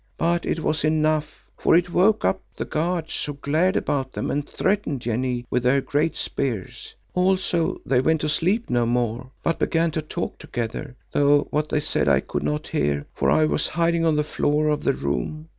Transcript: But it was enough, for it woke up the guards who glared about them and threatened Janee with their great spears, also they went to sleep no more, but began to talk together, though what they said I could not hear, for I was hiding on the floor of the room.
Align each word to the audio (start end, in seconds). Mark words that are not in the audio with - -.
But 0.17 0.47
it 0.47 0.61
was 0.61 0.83
enough, 0.83 1.45
for 1.59 1.75
it 1.75 1.91
woke 1.91 2.25
up 2.25 2.41
the 2.57 2.65
guards 2.65 3.23
who 3.23 3.33
glared 3.35 3.75
about 3.75 4.13
them 4.13 4.31
and 4.31 4.49
threatened 4.49 5.01
Janee 5.01 5.45
with 5.51 5.61
their 5.61 5.79
great 5.79 6.15
spears, 6.15 6.95
also 7.13 7.79
they 7.85 8.01
went 8.01 8.21
to 8.21 8.27
sleep 8.29 8.67
no 8.67 8.87
more, 8.87 9.29
but 9.43 9.59
began 9.59 9.91
to 9.91 10.01
talk 10.01 10.39
together, 10.39 10.95
though 11.11 11.41
what 11.51 11.69
they 11.69 11.79
said 11.81 12.07
I 12.07 12.19
could 12.19 12.41
not 12.41 12.69
hear, 12.69 13.05
for 13.13 13.29
I 13.29 13.45
was 13.45 13.67
hiding 13.67 14.03
on 14.03 14.15
the 14.15 14.23
floor 14.23 14.69
of 14.69 14.83
the 14.85 14.93
room. 14.93 15.49